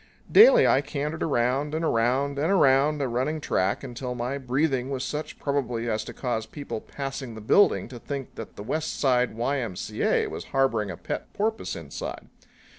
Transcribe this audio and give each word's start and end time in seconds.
Daily 0.31 0.65
I 0.65 0.81
cantered 0.81 1.21
around 1.21 1.75
and 1.75 1.85
around 1.85 2.39
and 2.39 2.51
around 2.51 2.99
a 3.03 3.07
running 3.07 3.39
track 3.39 3.83
until 3.83 4.15
my 4.15 4.39
breathing 4.39 4.89
was 4.89 5.03
such 5.03 5.37
probably 5.37 5.87
as 5.87 6.03
to 6.05 6.11
cause 6.11 6.47
people 6.47 6.81
passing 6.81 7.35
the 7.35 7.39
building 7.39 7.87
to 7.89 7.99
think 7.99 8.33
that 8.33 8.55
the 8.55 8.63
West 8.63 8.99
Side 8.99 9.35
Y.M.C.A. 9.35 10.25
was 10.25 10.45
harboring 10.45 10.89
a 10.89 10.97
pet 10.97 11.31
porpoise 11.33 11.75
inside. 11.75 12.29